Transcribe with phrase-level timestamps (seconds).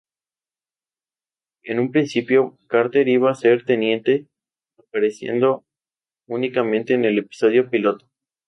[1.61, 4.25] En un principio, Carter iba a ser teniente,
[4.79, 5.63] apareciendo
[6.25, 8.09] únicamente en el episodio piloto.